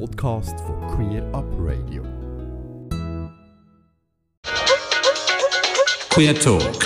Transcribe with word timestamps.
Podcast 0.00 0.58
von 0.60 0.80
Queer 0.88 1.22
Up 1.32 1.44
Radio. 1.58 2.02
Queer 6.10 6.34
Talk. 6.34 6.84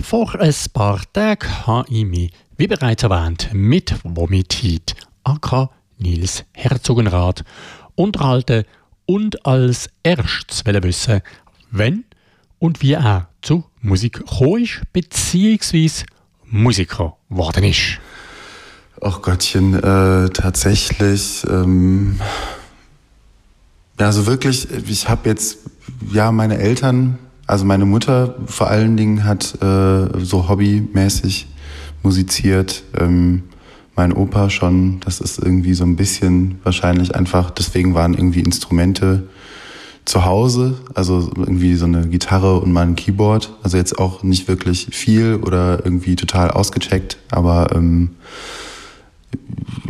Vor 0.00 0.40
ein 0.40 0.54
paar 0.72 1.00
Tagen 1.12 1.66
habe 1.66 1.88
ich 1.88 2.04
mich, 2.04 2.32
wie 2.56 2.66
bereits 2.66 3.04
erwähnt, 3.04 3.48
mit 3.52 3.94
Vomitit, 4.02 4.96
aka 5.22 5.70
Nils 5.98 6.44
Herzogenrath, 6.52 7.44
unterhalten 7.94 8.64
und 9.06 9.46
als 9.46 9.88
erstes 10.02 10.64
wissen, 10.64 11.22
wenn 11.70 12.04
und 12.58 12.82
wie 12.82 12.94
er 12.94 13.28
zu 13.40 13.64
Musik 13.80 14.14
gekommen 14.14 14.64
ist, 14.64 14.82
beziehungsweise 14.92 16.06
Musiker 16.44 17.16
geworden 17.28 17.64
ist. 17.64 18.00
Ach 19.00 19.22
Gottchen, 19.22 19.74
äh, 19.74 20.30
tatsächlich, 20.30 21.44
ähm, 21.50 22.20
ja, 23.98 24.06
also 24.06 24.26
wirklich, 24.26 24.68
ich 24.88 25.08
habe 25.08 25.28
jetzt, 25.28 25.58
ja, 26.12 26.32
meine 26.32 26.58
Eltern, 26.58 27.18
also 27.46 27.64
meine 27.64 27.84
Mutter 27.84 28.34
vor 28.46 28.68
allen 28.68 28.96
Dingen 28.96 29.24
hat 29.24 29.54
äh, 29.62 30.24
so 30.24 30.48
hobbymäßig 30.48 31.46
musiziert. 32.02 32.82
Ähm, 32.98 33.44
mein 33.96 34.12
Opa 34.12 34.50
schon, 34.50 35.00
das 35.00 35.20
ist 35.20 35.38
irgendwie 35.38 35.74
so 35.74 35.84
ein 35.84 35.96
bisschen 35.96 36.58
wahrscheinlich 36.64 37.14
einfach, 37.14 37.50
deswegen 37.50 37.94
waren 37.94 38.14
irgendwie 38.14 38.40
Instrumente 38.40 39.28
zu 40.04 40.24
Hause, 40.24 40.74
also 40.94 41.30
irgendwie 41.36 41.74
so 41.74 41.86
eine 41.86 42.08
Gitarre 42.08 42.60
und 42.60 42.72
mal 42.72 42.82
ein 42.82 42.96
Keyboard. 42.96 43.54
Also 43.62 43.76
jetzt 43.76 43.98
auch 43.98 44.22
nicht 44.22 44.48
wirklich 44.48 44.88
viel 44.90 45.36
oder 45.36 45.84
irgendwie 45.84 46.16
total 46.16 46.50
ausgecheckt, 46.50 47.18
aber 47.30 47.68
ähm, 47.74 48.10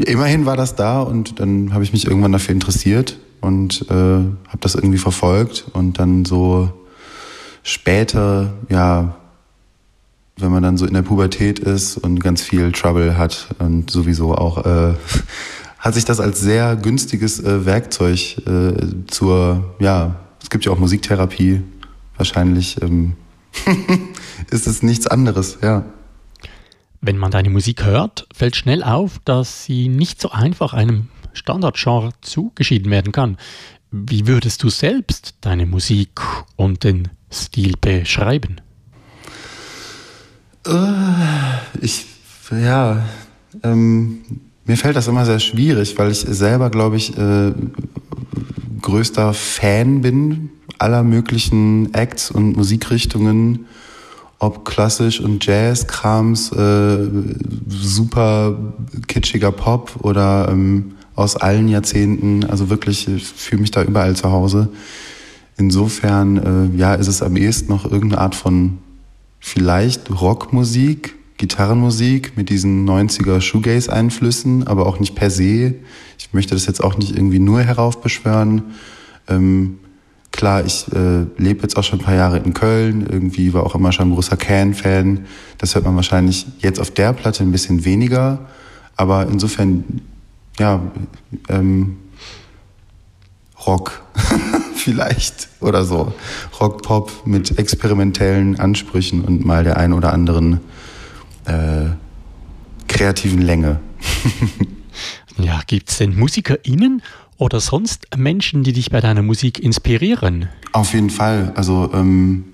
immerhin 0.05 0.47
war 0.47 0.57
das 0.57 0.77
da 0.77 1.01
und 1.01 1.41
dann 1.41 1.73
habe 1.75 1.85
ich 1.85 1.93
mich 1.93 2.07
irgendwann 2.07 2.33
dafür 2.33 2.53
interessiert 2.53 3.19
und 3.41 3.87
äh, 3.91 3.95
habe 3.95 4.59
das 4.61 4.75
irgendwie 4.75 4.99
verfolgt 4.99 5.67
und 5.73 5.99
dann 5.99 6.25
so 6.25 6.73
später, 7.63 8.53
ja, 8.69 9.17
wenn 10.37 10.51
man 10.51 10.63
dann 10.63 10.77
so 10.77 10.87
in 10.87 10.95
der 10.95 11.03
Pubertät 11.03 11.59
ist 11.59 11.97
und 11.97 12.21
ganz 12.21 12.43
viel 12.43 12.73
Trouble 12.73 13.17
hat 13.17 13.49
und 13.59 13.91
sowieso 13.91 14.35
auch, 14.35 14.65
äh, 14.65 14.95
hat 15.79 15.95
sich 15.95 16.05
das 16.05 16.21
als 16.21 16.41
sehr 16.41 16.77
günstiges 16.77 17.41
äh, 17.41 17.67
Werkzeug 17.67 18.39
äh, 18.47 18.73
zur, 19.07 19.75
ja, 19.79 20.17
es 20.43 20.51
gibt 20.51 20.65
ja 20.65 20.73
auch 20.73 20.79
Musiktherapie, 20.79 21.63
wahrscheinlich 22.17 22.81
ähm, 22.83 23.15
ist 24.51 24.67
es 24.67 24.83
nichts 24.83 25.07
anderes, 25.07 25.59
ja. 25.63 25.85
Wenn 27.07 27.19
man 27.19 27.31
deine 27.31 27.51
Musik 27.51 27.85
hört, 27.85 28.27
fällt 28.35 28.57
schnell 28.57 28.83
auf, 28.83 29.21
dass 29.27 29.65
sie 29.65 29.89
nicht 29.89 30.23
so 30.23 30.31
einfach 30.31 30.73
einem 30.73 31.09
Standardgenre 31.35 32.13
zugeschieden 32.23 32.91
werden 32.91 33.13
kann. 33.13 33.37
Wie 33.91 34.27
würdest 34.27 34.63
du 34.63 34.71
selbst 34.71 35.35
deine 35.43 35.67
Musik 35.67 36.23
und 36.57 36.83
den 36.83 37.09
Stil 37.31 37.75
beschreiben? 37.79 38.63
Äh, 40.67 41.83
ich, 41.83 42.07
ja, 42.51 43.05
ähm, 43.63 44.23
mir 44.65 44.79
fällt 44.79 44.97
das 44.97 45.07
immer 45.07 45.27
sehr 45.27 45.41
schwierig, 45.41 45.99
weil 45.99 46.11
ich 46.11 46.21
selber, 46.21 46.71
glaube 46.71 46.97
ich, 46.97 47.15
äh, 47.19 47.53
größter 48.81 49.35
Fan 49.35 50.01
bin 50.01 50.49
aller 50.79 51.03
möglichen 51.03 51.93
Acts 51.93 52.31
und 52.31 52.57
Musikrichtungen 52.57 53.67
ob 54.45 54.65
klassisch 54.65 55.21
und 55.21 55.45
Jazz-Krams, 55.45 56.53
äh, 56.53 57.09
super 57.69 58.57
kitschiger 59.09 59.53
Pop 59.53 59.97
oder 60.03 60.49
ähm, 60.51 60.93
aus 61.15 61.37
allen 61.37 61.69
Jahrzehnten. 61.69 62.45
Also 62.45 62.71
wirklich, 62.71 63.09
ich 63.09 63.25
fühle 63.25 63.63
mich 63.63 63.71
da 63.71 63.83
überall 63.83 64.17
zu 64.17 64.31
Hause. 64.31 64.69
Insofern, 65.57 66.73
äh, 66.75 66.79
ja, 66.79 66.95
ist 66.95 67.09
es 67.09 67.23
am 67.23 67.37
ehesten 67.37 67.73
noch 67.73 67.85
irgendeine 67.85 68.21
Art 68.21 68.35
von 68.35 68.79
vielleicht 69.39 70.11
Rockmusik, 70.11 71.15
Gitarrenmusik 71.37 72.37
mit 72.37 72.49
diesen 72.49 72.89
90er 72.89 73.41
Shoegaze-Einflüssen, 73.41 74.67
aber 74.67 74.87
auch 74.87 74.99
nicht 74.99 75.15
per 75.15 75.31
se. 75.31 75.75
Ich 76.19 76.33
möchte 76.33 76.55
das 76.55 76.67
jetzt 76.67 76.83
auch 76.83 76.97
nicht 76.97 77.17
irgendwie 77.17 77.39
nur 77.39 77.61
heraufbeschwören. 77.61 78.63
Ähm, 79.29 79.79
Klar, 80.35 80.65
ich 80.65 80.93
äh, 80.93 81.27
lebe 81.39 81.63
jetzt 81.63 81.77
auch 81.77 81.85
schon 81.85 82.01
ein 82.01 82.05
paar 82.05 82.17
Jahre 82.17 82.39
in 82.39 82.55
Köln, 82.55 83.07
irgendwie 83.09 83.55
war 83.55 83.63
auch 83.63 83.77
immer 83.77 83.93
schon 83.93 84.09
ein 84.09 84.15
großer 84.15 84.37
Can-Fan. 84.37 85.27
Das 85.59 85.77
hört 85.77 85.85
man 85.85 85.95
wahrscheinlich 85.95 86.47
jetzt 86.59 86.81
auf 86.81 86.91
der 86.91 87.13
Platte 87.13 87.45
ein 87.45 87.53
bisschen 87.53 87.85
weniger. 87.85 88.41
Aber 88.97 89.29
insofern, 89.29 90.03
ja, 90.59 90.83
ähm, 91.49 91.99
Rock 93.65 94.03
vielleicht 94.75 95.51
oder 95.61 95.85
so. 95.85 96.13
Rock-Pop 96.59 97.29
mit 97.29 97.57
experimentellen 97.57 98.59
Ansprüchen 98.59 99.23
und 99.23 99.45
mal 99.45 99.63
der 99.63 99.77
ein 99.77 99.93
oder 99.93 100.13
anderen 100.13 100.59
äh, 101.45 101.91
kreativen 102.89 103.41
Länge. 103.41 103.79
ja, 105.39 105.61
gibt 105.69 105.91
es 105.91 105.99
denn 105.99 106.19
MusikerInnen 106.19 107.03
oder 107.37 107.61
sonst 107.61 108.07
Menschen, 108.17 108.63
die 108.63 108.73
dich 108.73 108.91
bei 108.91 109.01
deiner 109.01 109.23
Musik 109.23 109.59
inspirieren? 109.59 110.49
Auf 110.73 110.95
jeden 110.95 111.11
Fall. 111.11 111.53
Also 111.57 111.91
ähm, 111.93 112.45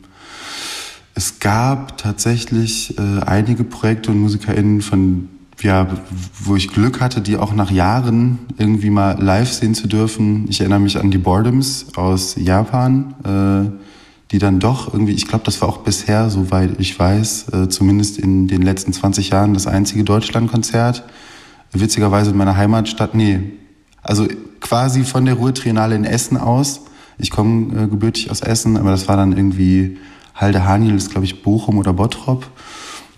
es 1.15 1.39
gab 1.39 1.99
tatsächlich 1.99 2.97
äh, 2.99 3.21
einige 3.25 3.65
Projekte 3.65 4.11
und 4.11 4.21
MusikerInnen, 4.21 4.81
von 4.81 5.29
ja, 5.63 5.87
wo 6.43 6.57
ich 6.57 6.69
Glück 6.69 7.01
hatte, 7.01 7.21
die 7.21 7.37
auch 7.37 7.53
nach 7.53 7.71
Jahren 7.71 8.39
irgendwie 8.57 8.91
mal 8.91 9.21
live 9.21 9.53
sehen 9.53 9.75
zu 9.75 9.87
dürfen. 9.87 10.47
Ich 10.49 10.61
erinnere 10.61 10.81
mich 10.81 10.99
an 10.99 11.11
die 11.11 11.19
Boredoms 11.19 11.87
aus 11.97 12.37
Japan, 12.37 13.15
äh, 13.25 13.71
die 14.31 14.39
dann 14.39 14.61
doch 14.61 14.93
irgendwie, 14.93 15.13
ich 15.13 15.27
glaube, 15.27 15.45
das 15.45 15.61
war 15.61 15.69
auch 15.69 15.79
bisher, 15.79 16.31
soweit 16.31 16.79
ich 16.79 16.99
weiß, 16.99 17.49
äh, 17.53 17.69
zumindest 17.69 18.19
in 18.19 18.49
den 18.49 18.63
letzten 18.63 18.93
20 18.93 19.31
Jahren 19.31 19.55
das 19.55 19.67
einzige 19.67 20.05
Deutschlandkonzert. 20.05 21.05
Witzigerweise 21.73 22.31
in 22.31 22.37
meiner 22.37 22.57
Heimatstadt, 22.57 23.15
nee, 23.15 23.41
also 24.03 24.27
quasi 24.61 25.05
von 25.05 25.25
der 25.25 25.35
Ruhrtriennale 25.35 25.95
in 25.95 26.05
Essen 26.05 26.37
aus. 26.37 26.83
Ich 27.19 27.31
komme 27.31 27.85
äh, 27.85 27.87
gebürtig 27.87 28.31
aus 28.31 28.41
Essen, 28.41 28.77
aber 28.77 28.91
das 28.91 29.09
war 29.09 29.17
dann 29.17 29.37
irgendwie 29.37 29.99
Halde 30.35 30.65
Haniel, 30.65 30.95
ist 30.95 31.11
glaube 31.11 31.25
ich 31.25 31.43
Bochum 31.43 31.79
oder 31.79 31.93
Bottrop. 31.93 32.47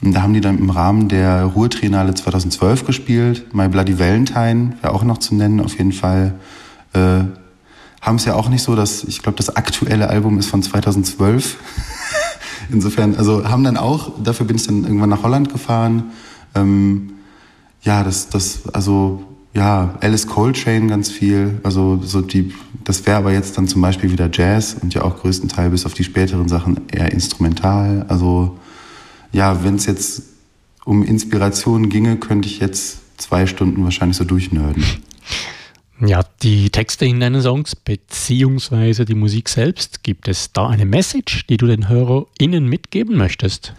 Und 0.03 0.13
da 0.13 0.23
haben 0.23 0.35
die 0.35 0.41
dann 0.41 0.59
im 0.59 0.71
Rahmen 0.71 1.09
der 1.09 1.45
Ruhrtriennale 1.45 2.15
2012 2.15 2.85
gespielt. 2.85 3.55
My 3.55 3.69
Bloody 3.69 3.99
Valentine 3.99 4.77
wäre 4.81 4.93
auch 4.93 5.05
noch 5.05 5.19
zu 5.19 5.35
nennen, 5.37 5.61
auf 5.61 5.79
jeden 5.79 5.93
Fall. 5.93 6.35
Äh, 6.93 7.25
haben 8.01 8.17
es 8.17 8.25
ja 8.25 8.35
auch 8.35 8.49
nicht 8.49 8.65
so, 8.65 8.75
dass 8.75 9.05
ich 9.05 9.23
glaube, 9.23 9.37
das 9.37 9.55
aktuelle 9.55 10.11
Album 10.11 10.39
ist 10.41 10.49
von 10.49 10.61
2012. 10.61 11.57
Insofern, 12.73 13.15
also 13.15 13.49
haben 13.49 13.63
dann 13.63 13.77
auch, 13.77 14.21
dafür 14.23 14.45
bin 14.45 14.57
ich 14.57 14.67
dann 14.67 14.83
irgendwann 14.83 15.11
nach 15.11 15.23
Holland 15.23 15.53
gefahren. 15.53 16.11
Ähm, 16.57 17.13
ja, 17.83 18.03
das, 18.03 18.29
das, 18.29 18.69
also 18.73 19.23
ja, 19.55 19.99
Alice 20.01 20.27
Coltrane 20.27 20.87
ganz 20.87 21.11
viel. 21.11 21.61
Also 21.63 22.01
so 22.03 22.21
die, 22.23 22.53
das 22.85 23.05
wäre 23.07 23.19
aber 23.19 23.33
jetzt 23.33 23.59
dann 23.59 23.69
zum 23.69 23.83
Beispiel 23.83 24.11
wieder 24.11 24.31
Jazz 24.33 24.77
und 24.81 24.95
ja 24.95 25.03
auch 25.03 25.21
größtenteils 25.21 25.71
bis 25.71 25.87
auf 25.87 25.95
die 25.95 26.05
späteren 26.05 26.49
Sachen 26.49 26.89
eher 26.91 27.13
instrumental. 27.13 28.07
Also 28.09 28.59
ja, 29.33 29.63
wenn 29.65 29.75
es 29.75 29.87
jetzt 29.87 30.23
um 30.85 31.03
Inspiration 31.03 31.89
ginge, 31.91 32.17
könnte 32.17 32.49
ich 32.49 32.61
jetzt 32.61 33.19
zwei 33.19 33.47
Stunden 33.47 33.85
wahrscheinlich 33.85 34.17
so 34.17 34.25
durchnörden. 34.25 34.85
Ja, 36.05 36.25
die 36.43 36.69
Texte 36.71 37.05
in 37.05 37.21
deinen 37.21 37.43
Songs 37.43 37.77
beziehungsweise 37.77 39.05
die 39.05 39.15
Musik 39.15 39.49
selbst, 39.49 40.03
gibt 40.03 40.27
es 40.27 40.53
da 40.53 40.69
eine 40.69 40.85
Message, 40.85 41.47
die 41.47 41.57
du 41.57 41.69
den 41.69 41.89
HörerInnen 41.89 42.69
mitgeben 42.69 43.17
möchtest? 43.17 43.73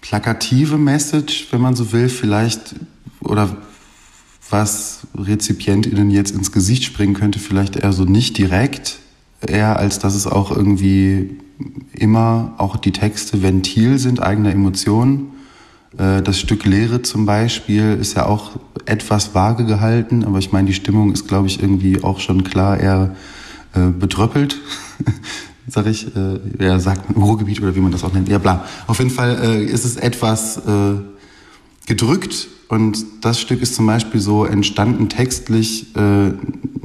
Plakative 0.00 0.78
Message, 0.78 1.48
wenn 1.50 1.60
man 1.60 1.74
so 1.74 1.90
will, 1.90 2.08
vielleicht 2.08 2.76
oder 3.20 3.56
was 4.50 5.06
RezipientInnen 5.16 6.10
jetzt 6.10 6.34
ins 6.34 6.52
Gesicht 6.52 6.84
springen 6.84 7.14
könnte, 7.14 7.38
vielleicht 7.38 7.76
eher 7.76 7.92
so 7.92 8.04
nicht 8.04 8.38
direkt, 8.38 8.98
eher 9.46 9.78
als 9.78 9.98
dass 9.98 10.14
es 10.14 10.26
auch 10.26 10.50
irgendwie 10.50 11.38
immer 11.92 12.54
auch 12.58 12.76
die 12.76 12.92
Texte 12.92 13.42
Ventil 13.42 13.98
sind 13.98 14.22
eigener 14.22 14.50
Emotionen. 14.50 15.32
Äh, 15.96 16.22
das 16.22 16.38
Stück 16.38 16.64
Lehre 16.64 17.02
zum 17.02 17.26
Beispiel 17.26 17.98
ist 18.00 18.14
ja 18.14 18.26
auch 18.26 18.52
etwas 18.86 19.34
vage 19.34 19.64
gehalten, 19.64 20.24
aber 20.24 20.38
ich 20.38 20.52
meine, 20.52 20.68
die 20.68 20.74
Stimmung 20.74 21.12
ist, 21.12 21.28
glaube 21.28 21.46
ich, 21.46 21.60
irgendwie 21.60 22.02
auch 22.02 22.20
schon 22.20 22.44
klar 22.44 22.78
eher 22.80 23.16
äh, 23.74 23.90
betröppelt. 23.90 24.58
Sag 25.68 25.86
ich, 25.86 26.16
äh, 26.16 26.40
ja, 26.58 26.78
sagt 26.78 27.14
Ruhrgebiet 27.14 27.60
oder 27.60 27.76
wie 27.76 27.80
man 27.80 27.92
das 27.92 28.02
auch 28.02 28.12
nennt. 28.14 28.28
Ja, 28.30 28.38
bla. 28.38 28.64
Auf 28.86 28.98
jeden 28.98 29.10
Fall 29.10 29.38
äh, 29.42 29.64
ist 29.64 29.84
es 29.84 29.96
etwas 29.96 30.56
äh, 30.56 30.94
gedrückt 31.88 32.48
und 32.68 33.04
das 33.22 33.40
Stück 33.40 33.62
ist 33.62 33.74
zum 33.74 33.86
Beispiel 33.86 34.20
so 34.20 34.44
entstanden 34.44 35.08
textlich 35.08 35.96
äh, 35.96 36.32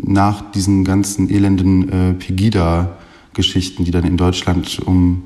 nach 0.01 0.51
diesen 0.51 0.85
ganzen 0.85 1.29
elenden 1.29 1.89
äh, 1.89 2.13
Pegida-Geschichten, 2.13 3.83
die 3.83 3.91
dann 3.91 4.05
in 4.05 4.15
Deutschland 4.15 4.79
um 4.79 5.23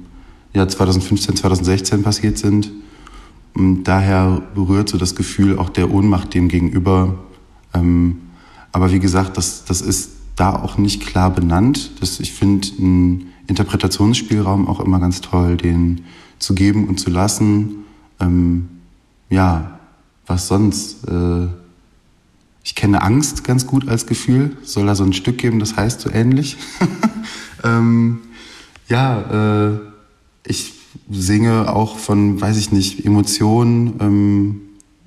ja, 0.54 0.68
2015, 0.68 1.36
2016 1.36 2.02
passiert 2.02 2.40
sind. 2.40 2.72
Und 3.54 3.84
daher 3.84 4.42
berührt 4.56 4.90
so 4.90 4.98
das 4.98 5.16
Gefühl 5.16 5.60
auch 5.60 5.70
der 5.70 5.92
Ohnmacht 5.92 6.34
dem 6.34 6.48
gegenüber. 6.48 7.20
Ähm, 7.74 8.18
aber 8.72 8.92
wie 8.92 9.00
gesagt, 9.00 9.38
das, 9.38 9.64
das 9.66 9.82
ist 9.82 10.12
da 10.36 10.56
auch 10.56 10.80
nicht 10.80 11.06
klar 11.06 11.30
benannt. 11.30 11.92
Das, 12.00 12.20
ich 12.20 12.34
finde 12.34 12.68
einen 12.80 13.28
Interpretationsspielraum 13.46 14.68
auch 14.68 14.80
immer 14.80 15.00
ganz 15.00 15.22
toll, 15.22 15.56
den 15.56 16.02
zu 16.40 16.56
geben 16.56 16.88
und 16.88 17.00
zu 17.00 17.12
lassen. 17.12 17.84
Ähm, 18.20 18.70
ja, 19.30 19.80
was 20.26 20.48
sonst? 20.48 21.08
Äh, 21.08 21.48
ich 22.64 22.76
kenne 22.76 23.02
Angst 23.02 23.44
ganz 23.44 23.66
gut 23.66 23.88
als 23.88 24.06
Gefühl. 24.06 24.58
Soll 24.64 24.88
da 24.88 24.96
so 24.96 25.04
ein 25.04 25.14
Stück 25.14 25.38
geben, 25.38 25.60
das 25.60 25.78
heißt 25.78 26.02
so 26.02 26.10
ähnlich. 26.12 26.58
ähm, 27.64 28.20
ja, 28.90 29.70
äh, 29.70 29.80
ich 30.46 30.74
singe 31.10 31.74
auch 31.74 31.98
von, 31.98 32.40
weiß 32.40 32.58
ich 32.58 32.72
nicht, 32.72 33.06
Emotionen 33.06 33.94
ähm, 34.00 34.62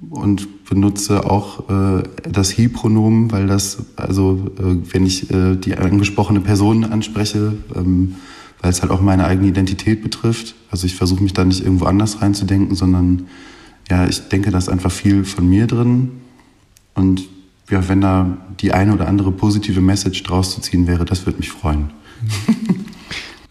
und 0.09 0.65
benutze 0.65 1.29
auch 1.29 1.69
äh, 1.69 2.03
das 2.31 2.51
He-Pronomen, 2.51 3.31
weil 3.33 3.47
das, 3.47 3.79
also 3.97 4.53
äh, 4.59 4.77
wenn 4.93 5.05
ich 5.05 5.31
äh, 5.31 5.57
die 5.57 5.77
angesprochene 5.77 6.41
Person 6.41 6.85
anspreche, 6.85 7.55
ähm, 7.75 8.15
weil 8.63 8.71
es 8.71 8.83
halt 8.83 8.93
auch 8.93 9.01
meine 9.01 9.25
eigene 9.25 9.49
Identität 9.49 10.03
betrifft. 10.03 10.55
Also 10.71 10.87
ich 10.87 10.95
versuche 10.95 11.23
mich 11.23 11.33
da 11.33 11.45
nicht 11.45 11.63
irgendwo 11.63 11.87
anders 11.87 12.23
reinzudenken, 12.23 12.77
sondern 12.77 13.27
ja, 13.91 14.07
ich 14.07 14.29
denke, 14.29 14.51
da 14.51 14.59
ist 14.59 14.69
einfach 14.69 14.93
viel 14.93 15.25
von 15.25 15.49
mir 15.49 15.67
drin. 15.67 16.13
Und 16.95 17.23
ja, 17.69 17.87
wenn 17.89 18.01
da 18.01 18.39
die 18.61 18.73
eine 18.73 18.95
oder 18.95 19.09
andere 19.09 19.33
positive 19.33 19.81
Message 19.81 20.23
draus 20.23 20.55
zu 20.55 20.61
ziehen 20.61 20.87
wäre, 20.87 21.05
das 21.05 21.27
würde 21.27 21.39
mich 21.39 21.51
freuen. 21.51 21.91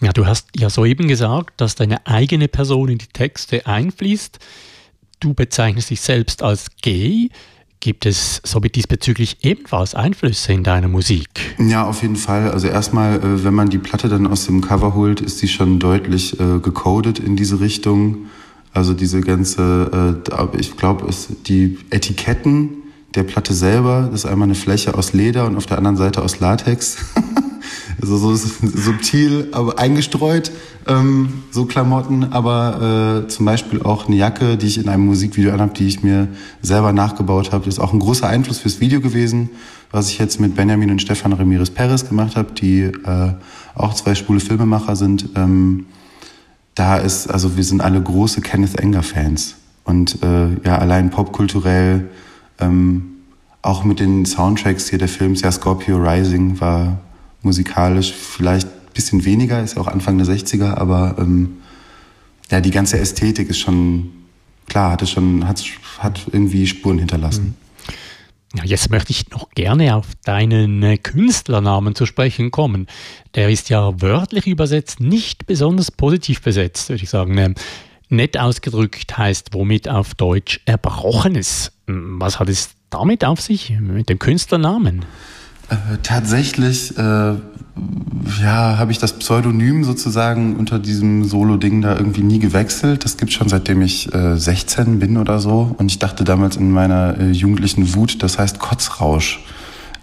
Ja, 0.01 0.13
du 0.13 0.25
hast 0.25 0.47
ja 0.55 0.69
soeben 0.69 1.09
gesagt, 1.09 1.59
dass 1.59 1.75
deine 1.75 2.07
eigene 2.07 2.47
Person 2.47 2.87
in 2.87 2.99
die 2.99 3.07
Texte 3.07 3.67
einfließt. 3.67 4.39
Du 5.19 5.33
bezeichnest 5.33 5.89
dich 5.89 5.99
selbst 5.99 6.41
als 6.41 6.67
gay. 6.81 7.29
Gibt 7.81 8.05
es 8.05 8.41
somit 8.45 8.75
diesbezüglich 8.75 9.43
ebenfalls 9.43 9.95
Einflüsse 9.95 10.53
in 10.53 10.63
deiner 10.63 10.87
Musik? 10.87 11.27
Ja, 11.57 11.85
auf 11.85 12.01
jeden 12.01 12.15
Fall. 12.15 12.49
Also 12.51 12.67
erstmal, 12.67 13.17
äh, 13.17 13.43
wenn 13.43 13.53
man 13.53 13.69
die 13.69 13.77
Platte 13.77 14.07
dann 14.07 14.25
aus 14.25 14.45
dem 14.45 14.61
Cover 14.61 14.95
holt, 14.95 15.19
ist 15.19 15.39
sie 15.39 15.49
schon 15.49 15.79
deutlich 15.79 16.39
äh, 16.39 16.59
gecodet 16.59 17.19
in 17.19 17.35
diese 17.35 17.59
Richtung. 17.59 18.27
Also 18.73 18.93
diese 18.93 19.21
ganze, 19.21 20.21
äh, 20.31 20.59
ich 20.59 20.77
glaube, 20.77 21.07
die 21.47 21.77
Etiketten 21.89 22.69
der 23.15 23.23
Platte 23.23 23.53
selber, 23.53 24.07
das 24.11 24.23
ist 24.23 24.25
einmal 24.29 24.47
eine 24.47 24.55
Fläche 24.55 24.93
aus 24.95 25.13
Leder 25.13 25.47
und 25.47 25.57
auf 25.57 25.65
der 25.65 25.77
anderen 25.77 25.97
Seite 25.97 26.21
aus 26.21 26.39
Latex. 26.39 26.97
also 28.01 28.17
so 28.17 28.35
subtil, 28.35 29.49
aber 29.51 29.79
eingestreut, 29.79 30.51
ähm, 30.87 31.43
so 31.51 31.65
Klamotten, 31.65 32.31
aber 32.31 33.23
äh, 33.25 33.27
zum 33.27 33.45
Beispiel 33.45 33.81
auch 33.81 34.07
eine 34.07 34.15
Jacke, 34.15 34.57
die 34.57 34.67
ich 34.67 34.77
in 34.77 34.89
einem 34.89 35.05
Musikvideo 35.05 35.51
anhabe, 35.51 35.73
die 35.73 35.87
ich 35.87 36.03
mir 36.03 36.27
selber 36.61 36.93
nachgebaut 36.93 37.51
habe. 37.51 37.65
Das 37.65 37.75
ist 37.75 37.79
auch 37.79 37.93
ein 37.93 37.99
großer 37.99 38.27
Einfluss 38.27 38.59
fürs 38.59 38.79
Video 38.79 39.01
gewesen, 39.01 39.49
was 39.91 40.09
ich 40.09 40.19
jetzt 40.19 40.39
mit 40.39 40.55
Benjamin 40.55 40.91
und 40.91 41.01
Stefan 41.01 41.33
Ramirez 41.33 41.71
Perez 41.71 42.07
gemacht 42.07 42.35
habe, 42.35 42.53
die 42.53 42.81
äh, 42.81 43.33
auch 43.75 43.93
zwei 43.93 44.15
schwule 44.15 44.39
Filmemacher 44.39 44.95
sind. 44.95 45.29
Ähm, 45.35 45.87
da 46.79 46.97
ist, 46.97 47.27
also 47.27 47.57
wir 47.57 47.63
sind 47.63 47.81
alle 47.81 48.01
große 48.01 48.41
Kenneth 48.41 48.79
Enger 48.79 49.03
Fans 49.03 49.55
und 49.83 50.23
äh, 50.23 50.55
ja 50.65 50.77
allein 50.77 51.09
popkulturell 51.09 52.09
ähm, 52.59 53.05
auch 53.61 53.83
mit 53.83 53.99
den 53.99 54.25
Soundtracks 54.25 54.89
hier 54.89 54.99
der 54.99 55.09
Films, 55.09 55.41
ja 55.41 55.51
Scorpio 55.51 55.97
Rising 55.97 56.59
war 56.61 56.99
musikalisch 57.41 58.13
vielleicht 58.13 58.67
ein 58.67 58.93
bisschen 58.93 59.25
weniger, 59.25 59.61
ist 59.61 59.75
ja 59.75 59.81
auch 59.81 59.87
Anfang 59.87 60.17
der 60.17 60.27
60er, 60.27 60.75
aber 60.75 61.15
ähm, 61.19 61.57
ja, 62.49 62.61
die 62.61 62.71
ganze 62.71 62.99
Ästhetik 62.99 63.49
ist 63.49 63.59
schon, 63.59 64.09
klar, 64.67 64.91
hatte 64.91 65.05
schon, 65.05 65.47
hat, 65.47 65.63
hat 65.99 66.27
irgendwie 66.31 66.65
Spuren 66.65 66.97
hinterlassen. 66.97 67.45
Mhm. 67.45 67.68
Ja, 68.55 68.63
jetzt 68.63 68.89
möchte 68.89 69.11
ich 69.11 69.29
noch 69.29 69.51
gerne 69.51 69.95
auf 69.95 70.07
deinen 70.23 70.81
äh, 70.81 70.97
Künstlernamen 70.97 71.93
zu 71.93 72.07
sprechen 72.07 72.49
kommen. 72.49 72.87
Der 73.35 73.49
ist 73.49 73.69
ja 73.69 74.01
wörtlich 74.01 74.47
übersetzt 74.47 74.99
nicht 74.99 75.45
besonders 75.45 75.91
positiv 75.91 76.41
besetzt, 76.41 76.89
würde 76.89 77.03
ich 77.03 77.09
sagen. 77.09 77.37
Ähm, 77.37 77.55
nett 78.09 78.39
ausgedrückt 78.39 79.17
heißt 79.17 79.53
womit 79.53 79.87
auf 79.87 80.15
Deutsch 80.15 80.61
Erbrochenes. 80.65 81.71
Was 81.85 82.39
hat 82.39 82.49
es 82.49 82.71
damit 82.89 83.23
auf 83.23 83.39
sich, 83.39 83.69
mit 83.79 84.09
dem 84.09 84.17
Künstlernamen? 84.17 85.05
Äh, 85.69 85.97
tatsächlich, 86.01 86.97
äh, 86.97 87.01
ja, 88.41 88.77
habe 88.77 88.91
ich 88.91 88.97
das 88.97 89.13
Pseudonym 89.13 89.83
sozusagen 89.83 90.55
unter 90.55 90.79
diesem 90.79 91.23
Solo-Ding 91.23 91.81
da 91.81 91.95
irgendwie 91.95 92.23
nie 92.23 92.39
gewechselt. 92.39 93.05
Das 93.05 93.17
gibt 93.17 93.31
schon 93.31 93.49
seitdem 93.49 93.81
ich 93.81 94.13
äh, 94.13 94.35
16 94.35 94.99
bin 94.99 95.17
oder 95.17 95.39
so. 95.39 95.75
Und 95.77 95.91
ich 95.91 95.99
dachte 95.99 96.23
damals 96.23 96.57
in 96.57 96.71
meiner 96.71 97.17
äh, 97.19 97.31
jugendlichen 97.31 97.95
Wut, 97.95 98.21
das 98.23 98.39
heißt 98.39 98.59
Kotzrausch. 98.59 99.43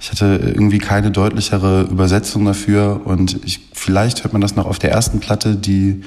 Ich 0.01 0.11
hatte 0.11 0.41
irgendwie 0.43 0.79
keine 0.79 1.11
deutlichere 1.11 1.83
Übersetzung 1.83 2.45
dafür 2.45 3.01
und 3.05 3.45
ich, 3.45 3.61
vielleicht 3.73 4.25
hört 4.25 4.33
man 4.33 4.43
das 4.43 4.55
noch 4.55 4.67
auf 4.67 4.79
der 4.79 4.93
ersten 4.93 5.21
Platte, 5.21 5.57
die 5.57 6.03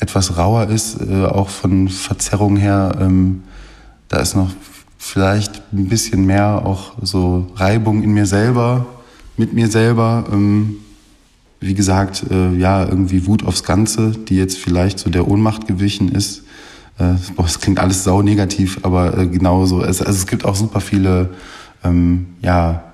etwas 0.00 0.36
rauer 0.36 0.68
ist, 0.68 1.00
äh, 1.00 1.24
auch 1.24 1.48
von 1.48 1.88
Verzerrung 1.88 2.56
her. 2.56 2.96
Ähm, 3.00 3.42
da 4.08 4.18
ist 4.18 4.34
noch 4.34 4.50
vielleicht 4.98 5.62
ein 5.72 5.88
bisschen 5.88 6.26
mehr 6.26 6.66
auch 6.66 6.92
so 7.00 7.46
Reibung 7.54 8.02
in 8.02 8.12
mir 8.12 8.26
selber, 8.26 8.86
mit 9.38 9.52
mir 9.52 9.68
selber. 9.68 10.24
Ähm, 10.32 10.76
wie 11.60 11.74
gesagt, 11.74 12.24
äh, 12.30 12.54
ja, 12.54 12.84
irgendwie 12.86 13.26
Wut 13.26 13.44
aufs 13.44 13.64
Ganze, 13.64 14.12
die 14.12 14.36
jetzt 14.36 14.58
vielleicht 14.58 14.98
so 14.98 15.10
der 15.10 15.26
Ohnmacht 15.26 15.66
gewichen 15.66 16.10
ist. 16.10 16.44
Äh, 16.98 17.14
boah, 17.34 17.46
es 17.46 17.60
klingt 17.60 17.80
alles 17.80 18.04
sau 18.04 18.22
negativ, 18.22 18.80
aber 18.82 19.16
äh, 19.16 19.26
genauso. 19.26 19.82
Es, 19.82 20.00
also 20.00 20.12
es 20.12 20.26
gibt 20.26 20.44
auch 20.44 20.54
super 20.54 20.80
viele, 20.80 21.30
ähm, 21.84 22.26
ja, 22.42 22.84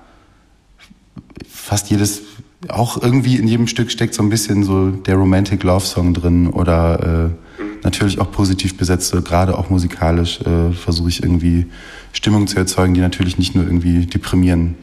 fast 1.47 1.89
jedes, 1.89 2.21
auch 2.69 3.01
irgendwie 3.01 3.37
in 3.37 3.47
jedem 3.47 3.67
Stück 3.67 3.91
steckt 3.91 4.13
so 4.15 4.23
ein 4.23 4.29
bisschen 4.29 4.63
so 4.63 4.89
der 4.89 5.15
Romantic 5.15 5.63
Love 5.63 5.85
Song 5.85 6.13
drin 6.13 6.47
oder 6.47 7.29
äh, 7.59 7.63
natürlich 7.83 8.19
auch 8.19 8.31
positiv 8.31 8.77
besetzte, 8.77 9.21
gerade 9.21 9.57
auch 9.57 9.69
musikalisch 9.69 10.41
äh, 10.41 10.71
versuche 10.73 11.09
ich 11.09 11.21
irgendwie 11.21 11.67
Stimmung 12.13 12.47
zu 12.47 12.57
erzeugen, 12.57 12.95
die 12.95 13.01
natürlich 13.01 13.37
nicht 13.37 13.55
nur 13.55 13.65
irgendwie 13.65 14.07
deprimieren 14.07 14.75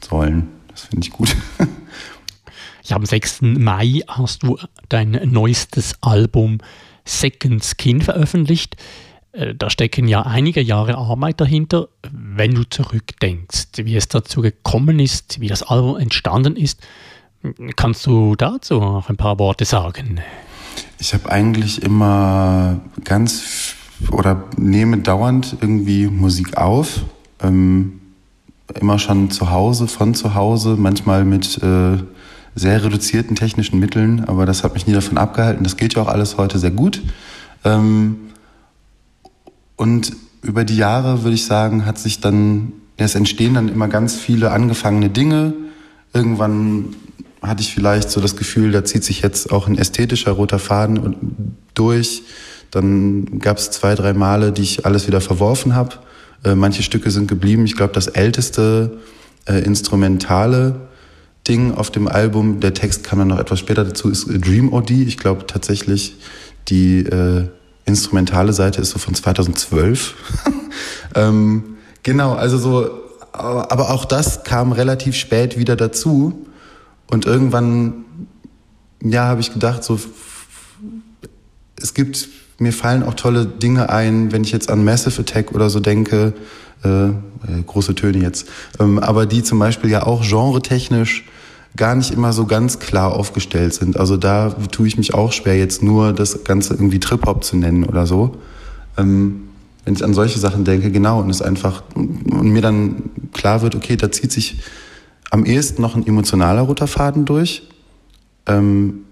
sollen. 0.00 0.48
Das 0.72 0.82
finde 0.84 1.06
ich 1.06 1.12
gut. 1.12 1.34
Ja, 2.84 2.96
am 2.96 3.06
6. 3.06 3.42
Mai 3.42 4.02
hast 4.08 4.42
du 4.42 4.58
dein 4.88 5.12
neuestes 5.30 5.94
Album 6.00 6.58
Second 7.04 7.64
Skin 7.64 8.00
veröffentlicht. 8.00 8.76
Äh, 9.32 9.54
da 9.54 9.70
stecken 9.70 10.08
ja 10.08 10.22
einige 10.22 10.60
Jahre 10.60 10.96
Arbeit 10.96 11.40
dahinter. 11.40 11.88
Wenn 12.10 12.54
du 12.54 12.64
zurückdenkst, 12.64 13.68
wie 13.84 13.96
es 13.96 14.08
dazu 14.08 14.42
gekommen 14.42 14.98
ist, 14.98 15.40
wie 15.40 15.48
das 15.48 15.62
Album 15.62 15.96
entstanden 15.96 16.56
ist, 16.56 16.80
kannst 17.76 18.04
du 18.06 18.34
dazu 18.36 18.80
noch 18.80 19.08
ein 19.08 19.16
paar 19.16 19.38
Worte 19.38 19.64
sagen? 19.64 20.20
Ich 20.98 21.14
habe 21.14 21.30
eigentlich 21.30 21.82
immer 21.82 22.80
ganz 23.04 23.74
oder 24.10 24.44
nehme 24.56 24.98
dauernd 24.98 25.56
irgendwie 25.60 26.08
Musik 26.08 26.56
auf. 26.56 27.02
Ähm, 27.40 28.01
immer 28.80 28.98
schon 28.98 29.30
zu 29.30 29.50
Hause, 29.50 29.86
von 29.86 30.14
zu 30.14 30.34
Hause, 30.34 30.76
manchmal 30.78 31.24
mit 31.24 31.62
äh, 31.62 31.98
sehr 32.54 32.84
reduzierten 32.84 33.36
technischen 33.36 33.78
Mitteln, 33.78 34.24
aber 34.26 34.46
das 34.46 34.62
hat 34.62 34.74
mich 34.74 34.86
nie 34.86 34.92
davon 34.92 35.18
abgehalten. 35.18 35.64
Das 35.64 35.76
geht 35.76 35.94
ja 35.94 36.02
auch 36.02 36.08
alles 36.08 36.36
heute 36.36 36.58
sehr 36.58 36.70
gut. 36.70 37.02
Ähm, 37.64 38.16
und 39.76 40.12
über 40.42 40.64
die 40.64 40.76
Jahre, 40.76 41.22
würde 41.22 41.34
ich 41.34 41.44
sagen, 41.44 41.86
hat 41.86 41.98
sich 41.98 42.20
dann, 42.20 42.72
es 42.96 43.14
entstehen 43.14 43.54
dann 43.54 43.68
immer 43.68 43.88
ganz 43.88 44.16
viele 44.16 44.50
angefangene 44.50 45.08
Dinge. 45.08 45.54
Irgendwann 46.12 46.96
hatte 47.40 47.62
ich 47.62 47.74
vielleicht 47.74 48.10
so 48.10 48.20
das 48.20 48.36
Gefühl, 48.36 48.70
da 48.70 48.84
zieht 48.84 49.04
sich 49.04 49.22
jetzt 49.22 49.50
auch 49.50 49.66
ein 49.66 49.78
ästhetischer 49.78 50.32
roter 50.32 50.58
Faden 50.58 51.56
durch. 51.74 52.22
Dann 52.70 53.38
gab 53.40 53.58
es 53.58 53.70
zwei, 53.70 53.94
drei 53.94 54.12
Male, 54.12 54.52
die 54.52 54.62
ich 54.62 54.86
alles 54.86 55.06
wieder 55.06 55.20
verworfen 55.20 55.74
habe. 55.74 55.96
Äh, 56.44 56.54
manche 56.54 56.82
Stücke 56.82 57.10
sind 57.10 57.28
geblieben. 57.28 57.64
Ich 57.64 57.76
glaube, 57.76 57.92
das 57.92 58.08
älteste 58.08 58.98
äh, 59.46 59.62
instrumentale 59.62 60.88
Ding 61.48 61.74
auf 61.74 61.90
dem 61.90 62.06
Album, 62.06 62.60
der 62.60 62.74
Text 62.74 63.04
kam 63.04 63.18
dann 63.18 63.28
noch 63.28 63.38
etwas 63.38 63.58
später 63.58 63.84
dazu, 63.84 64.08
ist 64.10 64.26
Dream 64.28 64.72
OD. 64.72 64.90
Ich 64.90 65.18
glaube 65.18 65.46
tatsächlich, 65.46 66.16
die 66.68 67.00
äh, 67.00 67.48
instrumentale 67.84 68.52
Seite 68.52 68.80
ist 68.80 68.90
so 68.90 68.98
von 68.98 69.14
2012. 69.14 70.14
ähm, 71.14 71.76
genau, 72.02 72.34
also 72.34 72.58
so, 72.58 72.90
aber 73.32 73.90
auch 73.90 74.04
das 74.04 74.44
kam 74.44 74.72
relativ 74.72 75.16
spät 75.16 75.58
wieder 75.58 75.74
dazu. 75.74 76.46
Und 77.10 77.26
irgendwann, 77.26 78.04
ja, 79.02 79.26
habe 79.26 79.40
ich 79.40 79.52
gedacht, 79.52 79.82
so, 79.84 79.98
es 81.80 81.94
gibt, 81.94 82.28
mir 82.62 82.72
fallen 82.72 83.02
auch 83.02 83.14
tolle 83.14 83.46
Dinge 83.46 83.90
ein, 83.90 84.32
wenn 84.32 84.44
ich 84.44 84.52
jetzt 84.52 84.70
an 84.70 84.84
Massive 84.84 85.20
Attack 85.20 85.52
oder 85.52 85.68
so 85.68 85.80
denke, 85.80 86.32
äh, 86.84 87.06
äh, 87.06 87.12
große 87.66 87.94
Töne 87.94 88.18
jetzt, 88.18 88.48
ähm, 88.80 88.98
aber 88.98 89.26
die 89.26 89.42
zum 89.42 89.58
Beispiel 89.58 89.90
ja 89.90 90.06
auch 90.06 90.22
genretechnisch 90.22 91.24
gar 91.76 91.94
nicht 91.94 92.12
immer 92.12 92.32
so 92.32 92.46
ganz 92.46 92.78
klar 92.78 93.14
aufgestellt 93.14 93.72
sind. 93.74 93.96
Also 93.98 94.16
da 94.16 94.50
tue 94.50 94.86
ich 94.86 94.98
mich 94.98 95.14
auch 95.14 95.32
schwer, 95.32 95.56
jetzt 95.56 95.82
nur 95.82 96.12
das 96.12 96.44
Ganze 96.44 96.74
irgendwie 96.74 97.00
Trip-Hop 97.00 97.44
zu 97.44 97.56
nennen 97.56 97.84
oder 97.84 98.06
so. 98.06 98.36
Ähm, 98.98 99.44
wenn 99.84 99.94
ich 99.94 100.04
an 100.04 100.14
solche 100.14 100.38
Sachen 100.38 100.64
denke, 100.64 100.90
genau, 100.90 101.20
und 101.20 101.30
es 101.30 101.42
einfach, 101.42 101.82
und 101.94 102.50
mir 102.50 102.62
dann 102.62 103.10
klar 103.32 103.62
wird, 103.62 103.74
okay, 103.74 103.96
da 103.96 104.12
zieht 104.12 104.32
sich 104.32 104.60
am 105.30 105.44
ehesten 105.46 105.80
noch 105.80 105.96
ein 105.96 106.06
emotionaler 106.06 106.62
roter 106.62 106.86
Faden 106.86 107.24
durch. 107.24 107.68
Ähm, 108.46 109.04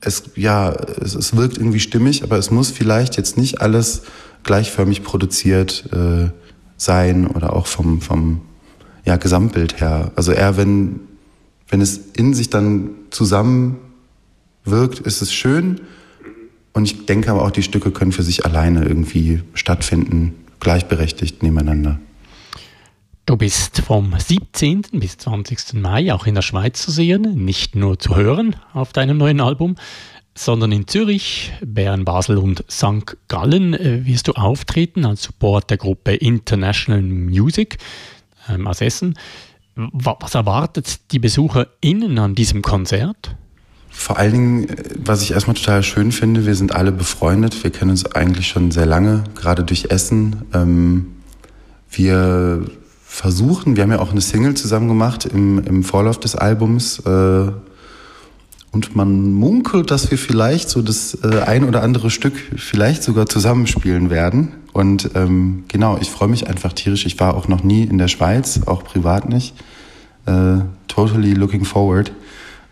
es, 0.00 0.24
ja, 0.36 0.70
es, 0.70 1.14
es, 1.14 1.36
wirkt 1.36 1.58
irgendwie 1.58 1.80
stimmig, 1.80 2.22
aber 2.22 2.38
es 2.38 2.50
muss 2.50 2.70
vielleicht 2.70 3.16
jetzt 3.16 3.36
nicht 3.36 3.60
alles 3.60 4.02
gleichförmig 4.42 5.02
produziert 5.02 5.88
äh, 5.92 6.30
sein 6.76 7.26
oder 7.26 7.54
auch 7.54 7.66
vom, 7.66 8.00
vom 8.00 8.42
ja, 9.04 9.16
Gesamtbild 9.16 9.80
her. 9.80 10.12
Also 10.16 10.32
eher, 10.32 10.56
wenn, 10.56 11.00
wenn 11.68 11.80
es 11.80 11.98
in 12.14 12.34
sich 12.34 12.50
dann 12.50 12.90
zusammen 13.10 13.78
wirkt, 14.64 15.00
ist 15.00 15.22
es 15.22 15.32
schön. 15.32 15.80
Und 16.72 16.84
ich 16.84 17.06
denke 17.06 17.30
aber 17.30 17.42
auch, 17.42 17.50
die 17.50 17.62
Stücke 17.62 17.90
können 17.90 18.12
für 18.12 18.22
sich 18.22 18.44
alleine 18.44 18.84
irgendwie 18.84 19.42
stattfinden, 19.54 20.34
gleichberechtigt 20.60 21.42
nebeneinander. 21.42 21.98
Du 23.26 23.36
bist 23.36 23.80
vom 23.80 24.14
17. 24.16 24.82
bis 24.92 25.18
20. 25.18 25.74
Mai 25.74 26.14
auch 26.14 26.28
in 26.28 26.36
der 26.36 26.42
Schweiz 26.42 26.80
zu 26.80 26.92
sehen, 26.92 27.44
nicht 27.44 27.74
nur 27.74 27.98
zu 27.98 28.14
hören 28.14 28.54
auf 28.72 28.92
deinem 28.92 29.18
neuen 29.18 29.40
Album, 29.40 29.74
sondern 30.36 30.70
in 30.70 30.86
Zürich, 30.86 31.52
Bern, 31.60 32.04
Basel 32.04 32.38
und 32.38 32.64
St. 32.70 33.16
Gallen 33.26 33.74
äh, 33.74 34.06
wirst 34.06 34.28
du 34.28 34.32
auftreten 34.34 35.04
als 35.04 35.24
Support 35.24 35.70
der 35.70 35.76
Gruppe 35.76 36.14
International 36.14 37.02
Music 37.02 37.78
ähm, 38.48 38.68
aus 38.68 38.80
Essen. 38.80 39.18
Was 39.74 40.36
erwartet 40.36 41.10
die 41.10 41.18
BesucherInnen 41.18 42.20
an 42.20 42.36
diesem 42.36 42.62
Konzert? 42.62 43.34
Vor 43.90 44.18
allen 44.18 44.32
Dingen, 44.32 44.66
was 45.04 45.22
ich 45.22 45.32
erstmal 45.32 45.56
total 45.56 45.82
schön 45.82 46.12
finde, 46.12 46.46
wir 46.46 46.54
sind 46.54 46.76
alle 46.76 46.92
befreundet. 46.92 47.64
Wir 47.64 47.72
kennen 47.72 47.90
uns 47.90 48.06
eigentlich 48.06 48.46
schon 48.46 48.70
sehr 48.70 48.86
lange, 48.86 49.24
gerade 49.34 49.64
durch 49.64 49.86
Essen. 49.86 50.44
Ähm, 50.54 51.06
wir 51.90 52.64
versuchen, 53.06 53.76
wir 53.76 53.84
haben 53.84 53.92
ja 53.92 54.00
auch 54.00 54.10
eine 54.10 54.20
Single 54.20 54.54
zusammen 54.54 54.88
gemacht 54.88 55.24
im, 55.24 55.62
im 55.64 55.84
Vorlauf 55.84 56.18
des 56.18 56.34
Albums. 56.34 56.98
Äh, 57.00 57.52
und 58.72 58.94
man 58.94 59.32
munkelt, 59.32 59.90
dass 59.90 60.10
wir 60.10 60.18
vielleicht 60.18 60.68
so 60.68 60.82
das 60.82 61.16
äh, 61.22 61.40
ein 61.40 61.64
oder 61.64 61.82
andere 61.82 62.10
Stück 62.10 62.34
vielleicht 62.56 63.02
sogar 63.02 63.26
zusammenspielen 63.26 64.10
werden. 64.10 64.52
Und 64.72 65.10
ähm, 65.14 65.64
genau, 65.68 65.96
ich 65.98 66.10
freue 66.10 66.28
mich 66.28 66.48
einfach 66.48 66.74
tierisch. 66.74 67.06
Ich 67.06 67.18
war 67.18 67.34
auch 67.34 67.48
noch 67.48 67.62
nie 67.62 67.84
in 67.84 67.96
der 67.96 68.08
Schweiz, 68.08 68.60
auch 68.66 68.84
privat 68.84 69.28
nicht. 69.28 69.54
Äh, 70.26 70.58
totally 70.88 71.32
looking 71.32 71.64
forward. 71.64 72.12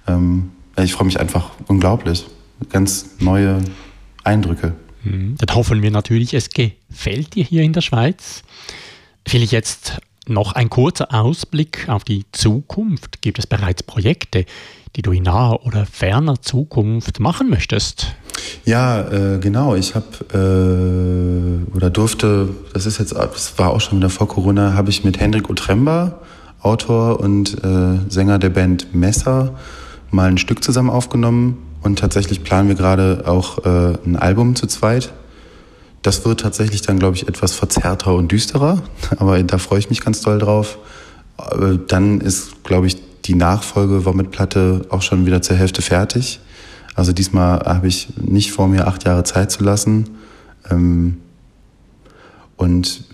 Ähm, 0.07 0.51
ich 0.77 0.93
freue 0.93 1.07
mich 1.07 1.19
einfach 1.19 1.53
unglaublich. 1.69 2.27
Ganz 2.71 3.07
neue 3.21 3.63
Eindrücke. 4.25 4.75
Mhm. 5.05 5.37
Dann 5.39 5.55
hoffen 5.55 5.81
wir 5.81 5.91
natürlich, 5.91 6.35
es 6.35 6.51
gefällt 6.51 7.35
dir 7.35 7.45
hier 7.45 7.63
in 7.63 7.73
der 7.73 7.81
Schweiz. 7.81 8.43
Vielleicht 9.27 9.53
jetzt 9.53 10.01
noch 10.29 10.53
ein 10.53 10.71
kurzer 10.71 11.13
Ausblick 11.13 11.89
auf 11.89 12.05
die 12.05 12.25
Zukunft. 12.33 13.23
Gibt 13.23 13.39
es 13.39 13.47
bereits 13.47 13.83
Projekte, 13.83 14.45
die 14.97 15.03
du 15.03 15.13
in 15.13 15.25
naher 15.25 15.65
oder 15.67 15.87
ferner 15.87 16.41
Zukunft 16.41 17.21
machen 17.21 17.51
möchtest? 17.51 18.15
Ja, 18.65 19.01
äh, 19.01 19.39
genau. 19.39 19.75
Ich 19.75 19.95
habe 19.95 21.65
äh, 21.73 21.77
oder 21.77 21.91
durfte, 21.91 22.51
das 22.73 22.87
ist 22.87 22.99
jetzt, 22.99 23.13
das 23.13 23.59
war 23.59 23.71
auch 23.71 23.81
schon 23.81 23.99
wieder 23.99 24.11
vor 24.11 24.29
Corona, 24.29 24.75
habe 24.75 24.91
ich 24.91 25.05
mit 25.05 25.21
Hendrik 25.21 25.51
Otremba, 25.51 26.21
Autor 26.61 27.21
und 27.21 27.63
äh, 27.63 27.99
Sänger 28.09 28.39
der 28.39 28.51
Band 28.51 28.95
Messer, 28.95 29.55
mal 30.11 30.29
ein 30.29 30.39
Stück 30.39 30.65
zusammen 30.65 30.91
aufgenommen 30.91 31.59
und 31.83 31.99
tatsächlich 31.99 32.43
planen 32.43 32.69
wir 32.69 32.77
gerade 32.77 33.25
auch 33.27 33.65
äh, 33.65 33.99
ein 34.07 34.17
Album 34.17 34.57
zu 34.57 34.67
zweit. 34.67 35.13
Das 36.05 36.25
wird 36.27 36.41
tatsächlich 36.41 36.83
dann, 36.83 36.99
glaube 36.99 37.17
ich, 37.17 37.27
etwas 37.29 37.55
verzerrter 37.55 38.15
und 38.15 38.31
düsterer, 38.31 38.83
aber 39.17 39.43
da 39.43 39.57
freue 39.57 39.79
ich 39.79 39.89
mich 39.89 40.03
ganz 40.03 40.21
doll 40.21 40.39
drauf. 40.39 40.79
Dann 41.89 42.21
ist, 42.21 42.63
glaube 42.63 42.87
ich, 42.87 42.99
die 43.25 43.35
Nachfolge 43.35 44.05
Vomit-Platte 44.05 44.87
auch 44.91 45.01
schon 45.01 45.25
wieder 45.25 45.41
zur 45.41 45.57
Hälfte 45.57 45.81
fertig. 45.81 46.41
Also 46.95 47.13
diesmal 47.13 47.61
habe 47.61 47.89
ich 47.89 48.09
nicht 48.19 48.53
vor 48.53 48.69
mir 48.69 48.87
acht 48.87 49.05
Jahre 49.05 49.25
Zeit 49.25 49.51
zu 49.51 49.65
lassen. 49.65 50.11
Ähm, 50.71 51.17
und 52.57 53.05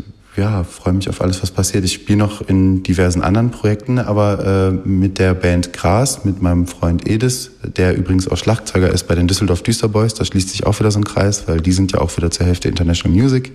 ja, 0.40 0.64
freue 0.64 0.94
mich 0.94 1.08
auf 1.10 1.20
alles, 1.20 1.42
was 1.42 1.50
passiert. 1.50 1.84
Ich 1.84 1.92
spiele 1.92 2.18
noch 2.18 2.40
in 2.40 2.82
diversen 2.82 3.20
anderen 3.20 3.50
Projekten, 3.50 3.98
aber 3.98 4.72
äh, 4.84 4.88
mit 4.88 5.18
der 5.18 5.34
Band 5.34 5.74
Gras, 5.74 6.24
mit 6.24 6.40
meinem 6.40 6.66
Freund 6.66 7.06
Edis, 7.06 7.50
der 7.62 7.94
übrigens 7.94 8.26
auch 8.26 8.38
Schlagzeuger 8.38 8.88
ist 8.88 9.06
bei 9.06 9.14
den 9.14 9.28
Düsseldorf 9.28 9.62
Düsterboys, 9.62 10.14
da 10.14 10.24
schließt 10.24 10.48
sich 10.48 10.66
auch 10.66 10.80
wieder 10.80 10.90
so 10.90 10.98
ein 10.98 11.04
Kreis, 11.04 11.46
weil 11.46 11.60
die 11.60 11.72
sind 11.72 11.92
ja 11.92 12.00
auch 12.00 12.16
wieder 12.16 12.30
zur 12.30 12.46
Hälfte 12.46 12.68
International 12.68 13.14
Music, 13.14 13.52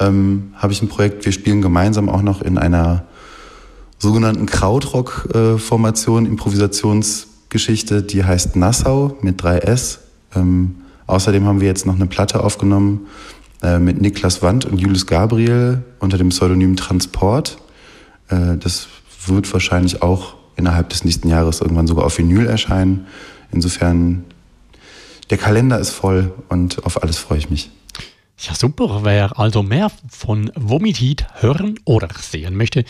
ähm, 0.00 0.52
habe 0.54 0.74
ich 0.74 0.82
ein 0.82 0.88
Projekt, 0.88 1.24
wir 1.24 1.32
spielen 1.32 1.62
gemeinsam 1.62 2.10
auch 2.10 2.22
noch 2.22 2.42
in 2.42 2.58
einer 2.58 3.06
sogenannten 3.98 4.44
Krautrock-Formation, 4.44 6.26
Improvisationsgeschichte, 6.26 8.02
die 8.02 8.22
heißt 8.22 8.54
Nassau 8.56 9.16
mit 9.22 9.42
3S. 9.42 9.98
Ähm, 10.36 10.74
außerdem 11.06 11.46
haben 11.46 11.62
wir 11.62 11.68
jetzt 11.68 11.86
noch 11.86 11.94
eine 11.94 12.06
Platte 12.06 12.44
aufgenommen 12.44 13.06
äh, 13.62 13.78
mit 13.78 14.00
Niklas 14.00 14.42
Wand 14.42 14.64
und 14.64 14.78
Julius 14.78 15.06
Gabriel 15.06 15.82
unter 15.98 16.18
dem 16.18 16.30
Pseudonym 16.30 16.76
Transport. 16.76 17.58
Äh, 18.28 18.56
das 18.58 18.88
wird 19.26 19.52
wahrscheinlich 19.52 20.02
auch 20.02 20.34
innerhalb 20.56 20.88
des 20.88 21.04
nächsten 21.04 21.28
Jahres 21.28 21.60
irgendwann 21.60 21.86
sogar 21.86 22.04
auf 22.04 22.18
Vinyl 22.18 22.46
erscheinen. 22.46 23.06
Insofern, 23.52 24.24
der 25.30 25.38
Kalender 25.38 25.78
ist 25.78 25.90
voll 25.90 26.32
und 26.48 26.84
auf 26.84 27.02
alles 27.02 27.18
freue 27.18 27.38
ich 27.38 27.50
mich. 27.50 27.70
Ja, 28.38 28.54
super. 28.54 29.00
Wer 29.04 29.38
also 29.38 29.62
mehr 29.62 29.90
von 30.08 30.50
Vomitit 30.56 31.26
hören 31.40 31.78
oder 31.84 32.08
sehen 32.20 32.56
möchte, 32.56 32.84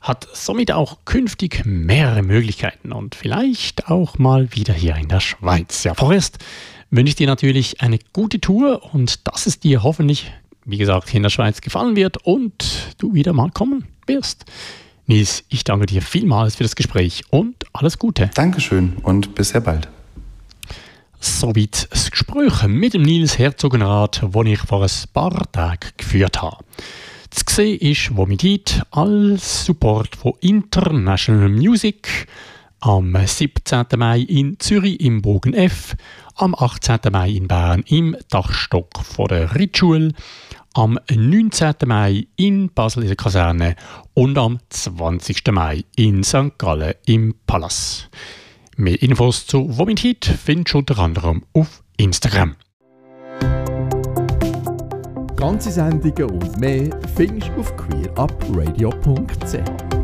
hat 0.00 0.28
somit 0.32 0.72
auch 0.72 0.98
künftig 1.04 1.62
mehrere 1.66 2.22
Möglichkeiten 2.22 2.92
und 2.92 3.14
vielleicht 3.14 3.88
auch 3.88 4.18
mal 4.18 4.48
wieder 4.54 4.72
hier 4.72 4.96
in 4.96 5.08
der 5.08 5.20
Schweiz. 5.20 5.84
Ja, 5.84 5.94
vorerst 5.94 6.38
wünsche 6.90 7.10
ich 7.10 7.16
dir 7.16 7.26
natürlich 7.26 7.80
eine 7.80 7.98
gute 8.12 8.40
Tour 8.40 8.94
und 8.94 9.26
dass 9.28 9.46
es 9.46 9.60
dir 9.60 9.82
hoffentlich, 9.82 10.32
wie 10.64 10.78
gesagt, 10.78 11.14
in 11.14 11.22
der 11.22 11.30
Schweiz 11.30 11.60
gefallen 11.60 11.96
wird 11.96 12.18
und 12.18 12.94
du 12.98 13.14
wieder 13.14 13.32
mal 13.32 13.50
kommen 13.50 13.86
wirst. 14.06 14.44
Nils, 15.06 15.44
ich 15.48 15.64
danke 15.64 15.86
dir 15.86 16.02
vielmals 16.02 16.56
für 16.56 16.62
das 16.62 16.76
Gespräch 16.76 17.24
und 17.30 17.64
alles 17.72 17.98
Gute. 17.98 18.30
Dankeschön 18.34 18.96
und 19.02 19.34
bis 19.34 19.50
sehr 19.50 19.60
bald. 19.60 19.88
Soweit 21.20 21.88
das 21.90 22.10
Gespräch 22.10 22.62
mit 22.66 22.94
dem 22.94 23.02
Nils 23.02 23.38
Herzogenrath, 23.38 24.22
das 24.32 24.46
ich 24.46 24.60
vor 24.60 24.82
ein 24.82 24.90
paar 25.12 25.52
Tagen 25.52 25.90
geführt 25.96 26.40
habe. 26.40 26.64
Zu 27.30 27.44
sehen 27.48 27.78
ist 27.78 28.16
Vomitit 28.16 28.82
als 28.90 29.64
Support 29.66 30.16
von 30.16 30.32
International 30.40 31.48
Music 31.48 32.26
am 32.80 33.14
17. 33.14 33.84
Mai 33.96 34.20
in 34.20 34.58
Zürich 34.58 35.00
im 35.00 35.20
Bogen 35.20 35.54
F, 35.54 35.96
am 36.40 36.54
18. 36.54 37.00
Mai 37.12 37.30
in 37.30 37.48
Bern 37.48 37.84
im 37.86 38.16
Dachstock 38.30 39.04
von 39.04 39.28
der 39.28 39.54
Ritschule, 39.54 40.12
am 40.72 40.98
19. 41.10 41.74
Mai 41.84 42.28
in 42.36 42.72
Basel 42.72 43.02
in 43.02 43.08
der 43.08 43.16
Kaserne 43.16 43.76
und 44.14 44.38
am 44.38 44.58
20. 44.70 45.52
Mai 45.52 45.84
in 45.96 46.24
St. 46.24 46.56
Gallen 46.56 46.94
im 47.04 47.34
Palace. 47.46 48.08
Mehr 48.76 49.02
Infos 49.02 49.46
zu 49.46 49.76
Vomitit 49.76 50.24
findest 50.24 50.72
du 50.72 50.78
unter 50.78 50.98
anderem 50.98 51.42
auf 51.52 51.82
Instagram. 51.98 52.56
Ganze 55.36 55.70
Sendungen 55.70 56.30
und 56.30 56.58
mehr 56.58 56.88
findest 57.14 57.48
du 57.48 57.60
auf 57.60 57.76
queerupradio.ch. 57.76 59.99